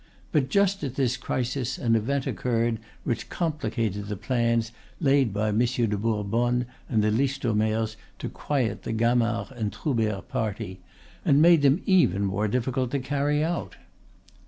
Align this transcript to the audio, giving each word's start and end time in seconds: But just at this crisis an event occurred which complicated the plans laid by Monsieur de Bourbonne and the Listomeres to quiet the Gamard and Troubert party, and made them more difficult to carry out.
But 0.31 0.49
just 0.49 0.83
at 0.83 0.95
this 0.95 1.15
crisis 1.15 1.77
an 1.77 1.95
event 1.95 2.25
occurred 2.25 2.79
which 3.03 3.29
complicated 3.29 4.07
the 4.07 4.17
plans 4.17 4.71
laid 4.99 5.31
by 5.31 5.51
Monsieur 5.51 5.85
de 5.85 5.95
Bourbonne 5.95 6.65
and 6.89 7.03
the 7.03 7.11
Listomeres 7.11 7.97
to 8.17 8.27
quiet 8.27 8.81
the 8.81 8.93
Gamard 8.93 9.51
and 9.51 9.71
Troubert 9.71 10.27
party, 10.27 10.79
and 11.23 11.39
made 11.39 11.61
them 11.61 11.83
more 12.25 12.47
difficult 12.47 12.89
to 12.89 12.99
carry 12.99 13.43
out. 13.43 13.75